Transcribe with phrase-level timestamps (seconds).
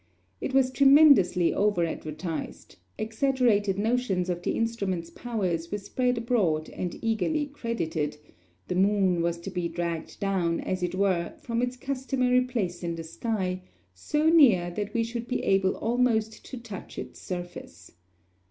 [0.41, 6.97] It was tremendously over advertised; exaggerated notions of the instrument's powers were spread abroad and
[7.03, 8.17] eagerly credited;
[8.67, 12.95] the moon was to be dragged down, as it were, from its customary place in
[12.95, 13.61] the sky,
[13.93, 17.91] so near that we should be able almost to touch its surface.